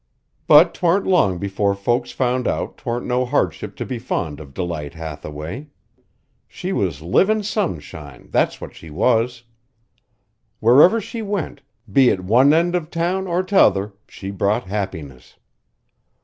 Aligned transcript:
But 0.47 0.73
'twarn't 0.73 1.05
long 1.05 1.37
before 1.37 1.75
folks 1.75 2.09
found 2.09 2.47
out 2.47 2.75
'twarn't 2.75 3.05
no 3.05 3.23
hardship 3.23 3.75
to 3.75 3.85
be 3.85 3.99
fond 3.99 4.39
of 4.39 4.51
Delight 4.51 4.95
Hathaway. 4.95 5.67
She 6.47 6.73
was 6.73 7.03
livin' 7.03 7.43
sunshine, 7.43 8.27
that's 8.31 8.59
what 8.59 8.73
she 8.73 8.89
was! 8.89 9.43
Wherever 10.59 10.99
she 10.99 11.21
went, 11.21 11.61
be 11.93 12.09
it 12.09 12.23
one 12.23 12.51
end 12.51 12.73
of 12.73 12.89
town 12.89 13.27
or 13.27 13.43
t'other, 13.43 13.93
she 14.07 14.31
brought 14.31 14.63
happiness. 14.63 15.37